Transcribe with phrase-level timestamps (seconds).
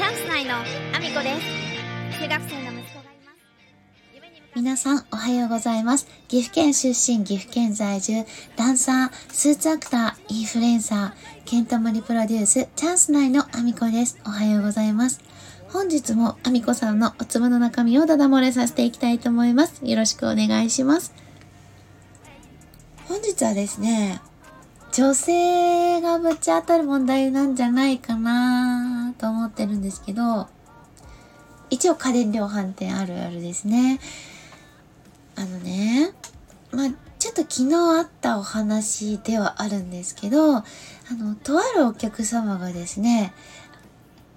[0.00, 1.38] チャンス内のアミコで
[2.08, 3.38] す中学生の息子がいます
[4.14, 6.06] 夢に向かって皆さんおはようございます。
[6.26, 8.24] 岐阜県出身、岐阜県在住、
[8.56, 14.18] ダンサー、スーツアクター、インフルエンサー、ケントモリプロデュース、チャンス内のアミコです。
[14.24, 15.20] おはようございます。
[15.68, 19.82] 本日もアミコさんのお粒の中身をダダ漏れさせていきたいと思います。
[19.84, 21.12] よろしくお願いします。
[23.06, 24.22] 本日はですね、
[24.92, 28.89] 女性がぶち当たる問題なんじゃないかな
[29.20, 30.48] と思ってるんですけど、
[31.68, 34.00] 一応家電量販店あるあるですね。
[35.36, 36.12] あのね、
[36.72, 36.88] まあ、
[37.18, 40.64] ちょっと昨日あったお話ではあるんですけど、あ
[41.10, 43.34] の、とあるお客様がですね、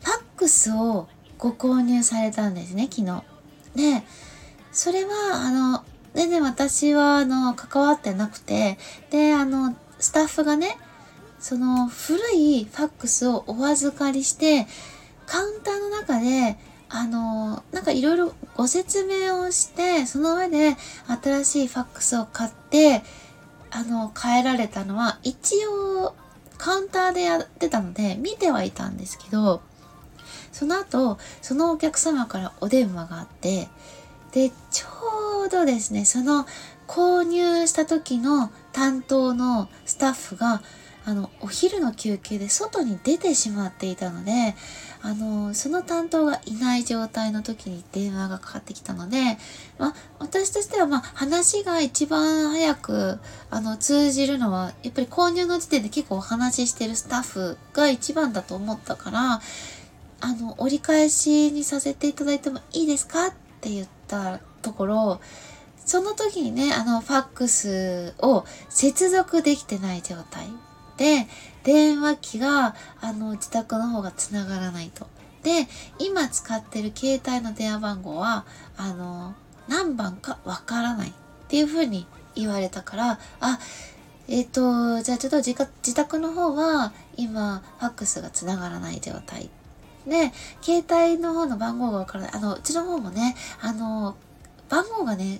[0.01, 1.07] ファックスを
[1.37, 3.23] ご購入されたんですね、昨日。
[3.75, 4.03] で、
[4.73, 5.11] それは、
[5.45, 8.77] あの、全然私は、あの、関わってなくて、
[9.11, 10.77] で、あの、スタッフがね、
[11.43, 14.65] その古いファックスをお預かりして、
[15.25, 16.57] カウンターの中で、
[16.87, 20.77] あの、なんかいろいろご説明をして、その上で
[21.21, 23.03] 新しいファックスを買って、
[23.71, 26.15] あの、変えられたのは、一応、
[26.57, 29.61] カウンターでやってたので、見てはいたんですけど、
[30.53, 33.67] その後、そのお客様からお電話があって、
[34.31, 36.45] で、ちょうどですね、その
[36.87, 40.61] 購入した時の担当のスタッフが、
[41.05, 44.55] あの、お昼の休憩で外に出てしまっていたので、
[45.01, 49.37] あの、その担当がいない状態の時に電話がかかってきたので、
[49.77, 59.41] まあ、私としては、まあ、話が一番早く、あの、通じるのは、やっぱり購入の時点で結構お話ししてるスタッフが一番だと思ったから、
[60.21, 65.21] あの、折り返しにさせていただいてもいいですかって言ったところ、
[65.85, 70.47] その時にね、あの、ファックスを接続できてない状態。
[70.97, 71.27] で、
[71.63, 75.07] 電話機が、あの、自宅の方が繋がらないと。
[75.43, 75.67] で、
[75.99, 78.45] 今使ってる携帯の電話番号は、
[78.77, 79.35] あの、
[79.67, 81.13] 何番かわからないっ
[81.47, 83.59] ていう風に言われたから、あ、
[84.27, 89.49] えっ、と、じゃあちょっと自自宅の方は、今、ファックスが繋がらない状態。
[90.07, 90.31] で、
[90.61, 92.31] 携帯の方の番号がわからない。
[92.33, 94.15] あの、うちの方もね、あの、
[94.69, 95.39] 番号がね、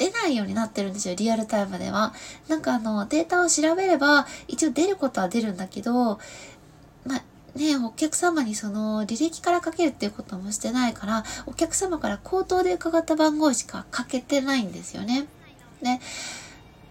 [0.00, 2.14] 出ないようになってるんですよ、リアルタイムでは。
[2.48, 6.18] なんかあの、データを調べれば、一応出ることは出るんだけど、
[7.04, 7.22] まあ、
[7.54, 15.26] ね、お客様にその履歴からかけるっていうこともしてないから、お客様から口頭で伺った番号しかかけてないんですよね。
[15.82, 16.00] で、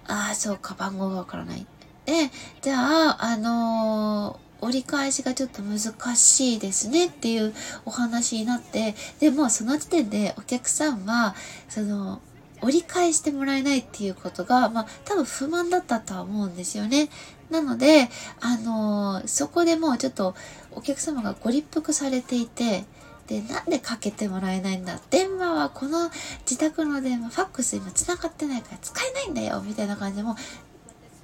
[0.07, 1.65] ああ、そうか、番号がわからない。
[2.05, 2.29] で、
[2.61, 5.79] じゃあ、あのー折り返しがちょっと難
[6.15, 7.53] しいですねっていう
[7.85, 11.35] お話になって、でもその時点でお客さんは、
[11.69, 12.21] その、
[12.61, 17.09] 折り返してもらえないっていうことが、まあ多分不満だったとは思うんですよね。
[17.49, 18.09] なので、
[18.41, 20.35] あのーそこでもうちょっと
[20.71, 22.85] お客様がご立腹されていて、
[23.27, 24.99] で、なんでかけてもらえないんだ？
[25.09, 26.09] 電話はこの
[26.41, 30.35] 自宅の電話、ファックス今繋がってないから使えないんだよみたいな感じでも、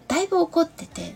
[0.08, 1.16] だいぶ怒ってて。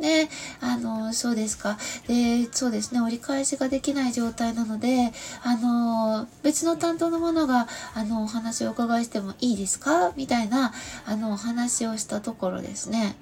[0.00, 0.28] で、
[0.60, 1.78] あの、そうですか。
[2.06, 5.12] で、そうですね、折り返しができない状態なので、
[5.42, 10.12] あの、別の担当の者が、あの、お話をお伺いしてもいいですか？
[10.16, 10.72] みたいな、
[11.06, 13.16] あの、お話をしたところですね、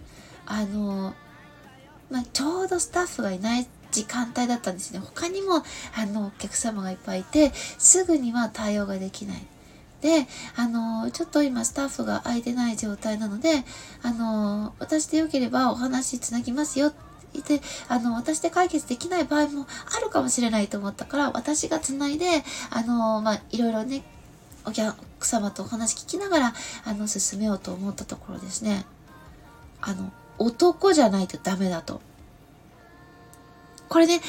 [0.46, 1.14] あの、
[2.10, 4.98] まあ、ちょうどスタッフがいない時間帯だったんですね。
[4.98, 5.62] 他にも、
[5.96, 9.46] あの、お客様がいっぱいいて、すぐには対応ができない。
[10.04, 13.65] で、あの、ちょっと今スタッフが空いてない状態なので、
[14.03, 16.97] あの、私でよければお話つなぎますよって
[17.32, 19.66] 言って、あの、私で解決できない場合も
[19.97, 24.04] あるかもしれないと思ったから、私がつないで、あの、まあ、いろいろね、
[24.66, 24.94] お客
[25.26, 26.54] 様とお話聞きながら、
[26.84, 28.84] あの、進めようと思ったところですね。
[29.81, 32.03] あの、男じゃないとダメだと。
[33.88, 34.20] これね、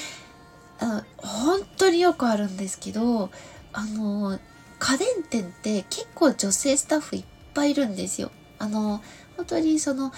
[0.80, 3.30] あの、本当によくあるんですけど、
[3.74, 4.40] あの、
[4.80, 8.32] 家電店って結構女性スタッフいっぱいいるんですよ。
[8.60, 9.02] あの、
[9.38, 10.12] 本当にその、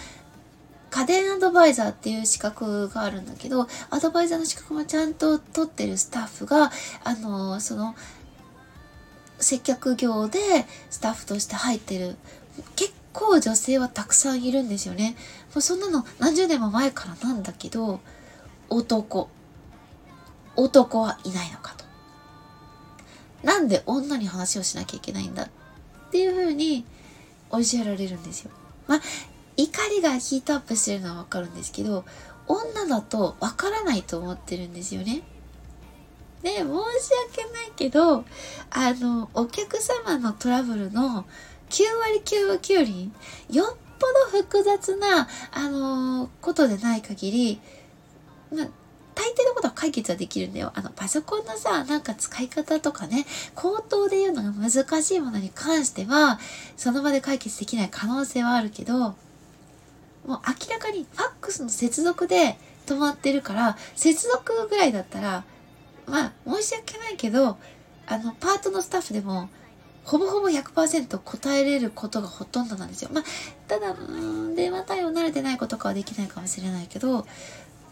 [0.89, 6.71] 家電アドバイザーっていう資格があるんだけど、アドバイザーの資格もちゃんと取ってるスタッフが、
[7.03, 7.95] あの、その、
[9.39, 10.39] 接客業で
[10.89, 12.15] スタッフとして入ってる。
[12.75, 15.15] 結構女性はたくさんいるんですよね。
[15.53, 17.99] もうそんなの何十年も前からなんだけど、
[18.69, 19.29] 男。
[20.55, 21.85] 男はいないのかと。
[23.43, 25.49] なんで女に話をしなきゃいけないんだっ
[26.11, 26.85] ていう風に
[27.51, 28.51] 教えられるんですよ。
[28.87, 29.01] まあ、
[29.55, 32.05] 怒りがヒートアップしてるのはわかるんですけど、
[32.47, 35.21] 女だとわからないと思ってるんですよね。
[36.41, 38.23] で、申し訳ないけど、
[38.69, 41.25] あの、お客様のトラブルの
[41.69, 43.11] 9割9分9厘、
[43.51, 47.61] よっぽど複雑な、あのことでない限り、
[48.55, 48.67] ま、
[49.17, 50.71] 大抵のことは解決はできるんだよ。
[50.75, 53.25] あの、パソコンのさ、なんか使い方とかね、
[53.55, 56.39] 口頭で言うのが難しいものに関しては、
[56.77, 59.15] その場で解決できない可能性はあるけど、もう
[60.29, 65.43] 明らかにファックスの接続で止まってるから、接続ぐらいだったら、
[66.05, 67.57] まあ、申し訳ないけど、
[68.05, 69.49] あの、パートのスタッフでも、
[70.03, 73.09] ほぼほぼ100%答えれることがほとんどなんですよ。
[73.11, 73.23] まあ、
[73.67, 77.25] ただ、うん、電話対応慣れてないことかはできないかもしれないけど、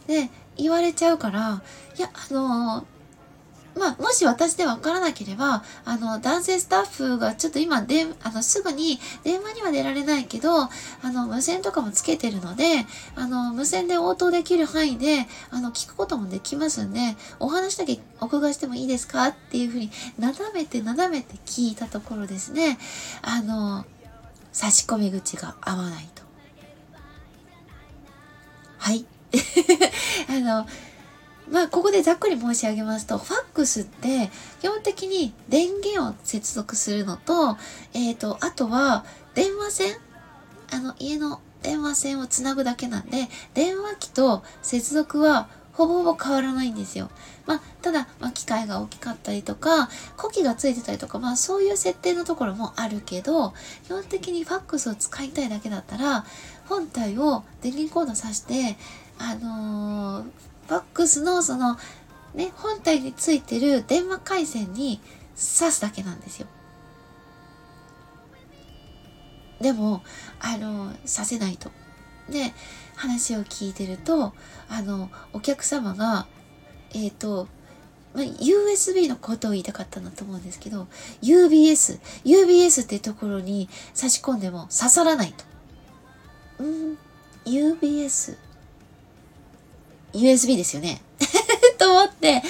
[0.07, 1.61] で、言われちゃうから、
[1.97, 2.85] いや、あの、
[3.77, 10.69] まあ、もし私でわからなければ、あの、男性スタッフがちょっと今で、あの、すぐに電話には出られないけど、あ
[11.03, 12.85] の、無線とかもつけてるので、
[13.15, 22.77] あの、無線で応答できる範囲で、あの、聞くこともできますんで、お話だけお伺いしてもいいですかっていうふうに、なだめてなだめて聞いたところですね、
[23.21, 23.85] あの、
[24.53, 26.23] 差し込み口が合わないと。
[28.77, 29.05] はい。
[30.29, 30.67] あの、
[31.51, 37.57] まあ、ここでざっくり申し上げますと、ファックスって基本的に電源を接続するのと、
[37.93, 39.95] えっ、ー、と、あとは電話線
[40.71, 47.09] あの、家の電話線をつなぐだけなんで、電話機と接続はほぼほぼ変わらないんですよ。
[47.45, 53.53] まあ、ただ、まあ、機械が大きかったりとか、呼気がついてたりとか、まあ、そういう設定のところもあるけど、
[53.83, 56.25] 基本的にファックスを使いたいだけだったら、
[56.67, 58.77] 本体を電源コード挿して、
[59.17, 60.23] あのー、
[60.67, 61.77] ファックスのその、
[62.33, 64.99] ね、本体についてる電話回線に
[65.35, 66.47] 挿すだけなんですよ。
[69.61, 70.03] でも、
[70.39, 71.71] あの、させないと。
[72.29, 72.53] で、
[72.95, 74.33] 話を聞いてると、
[74.69, 76.27] あの、お客様が、
[76.93, 77.47] えっ、ー、と、
[78.13, 80.87] まあ、USB のことを言いたかったんだと思うんですけど、
[81.21, 85.43] UBS、UBS ってところに差し込んでも刺さらないと。
[86.59, 86.97] うん、
[87.45, 88.37] UBS。
[90.15, 91.01] USB ですよね。
[91.77, 92.41] と思って、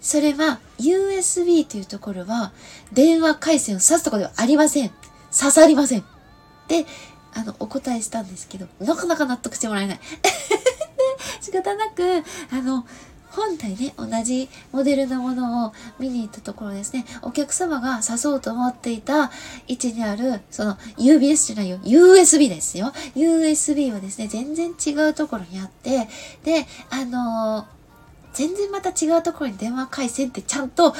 [0.00, 2.52] それは USB というところは
[2.92, 4.90] 電話回線を挿すところではありません。
[5.36, 6.04] 刺さりません。
[6.68, 6.86] で、
[7.34, 10.00] あの、お答えしたんですけど、なかなか納得してもらえない。
[11.40, 12.86] 仕方なく、あの、
[13.34, 19.30] 本体ね、同じモデルのものを見に行ったところですね、お客様が刺そうと思っていた
[19.66, 22.92] 位置にある、その UBS じゃないよ、USB ですよ。
[23.14, 26.08] USB はですね、全然違うところにあって、
[26.44, 27.73] で、あのー
[28.34, 30.94] 全然また違うところに電話回線ってちゃんと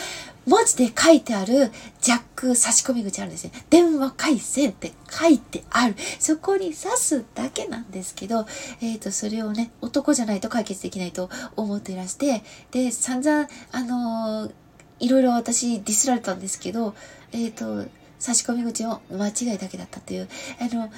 [0.46, 1.70] 文字で書いてある
[2.00, 3.50] ジャック差し込み口あるんですよ。
[3.70, 5.94] 電話回線って書いてある。
[6.18, 8.46] そこに刺すだけなんですけど、
[8.80, 14.52] えっ、ー、と、それをね、男じゃないと解決できないと思っていらして、で、散々、あのー、
[15.00, 16.94] いろいろ私ディスられたんですけど、
[17.32, 17.88] えっ、ー、と、
[18.18, 20.28] 差し込み口を間違いだけだったという、
[20.60, 20.90] あの、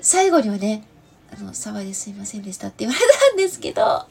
[0.00, 0.84] 最後にはね、
[1.36, 3.00] あの、騒いですいませんでしたって言われ
[3.30, 4.06] たんですけど、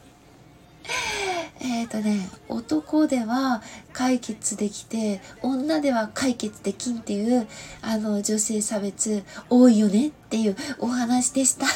[1.60, 3.62] えっ、ー、とね、男では
[3.92, 7.46] 解決できて、女では解決できんっていう、
[7.80, 11.66] あの、女性差別多いよねっていうお話でした。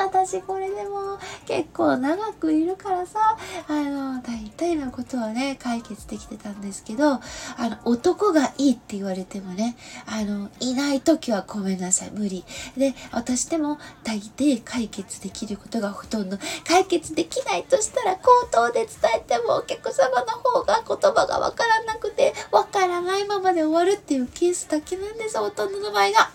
[0.00, 3.36] 私これでも結構長くいるからさ、
[3.68, 7.20] あの、大体のことはね、解決できてたんですけど、あ
[7.58, 9.76] の、男がいいって言われてもね、
[10.06, 12.44] あの、いない時はごめんなさい、無理。
[12.76, 26.30] で、私でも大抵解決できることがほとんど、解決できないとしたら口頭で伝えてもお客様の方が言葉がわからなくて、わからないままで終わるっていうケースだけなんです、ほとんどの場合が。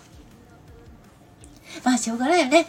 [1.84, 2.66] まあ、しょうがないよね。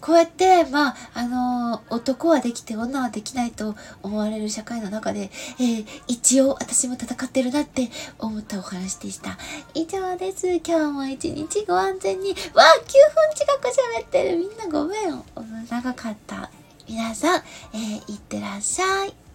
[0.00, 7.88] こうやって、まあ、あのー、男はできて女はできないと思われる社会の中で、えー、一応私も戦ってるなって
[8.18, 9.38] 思ったお話でした。
[9.74, 10.46] 以上です。
[10.56, 12.30] 今日も一日ご安全に。
[12.30, 14.38] わあ、9分近く喋ってる。
[14.38, 15.24] みんなごめん。
[15.68, 16.50] 長かった。
[16.88, 17.42] 皆さん、
[17.74, 19.27] えー、いってらっしゃい。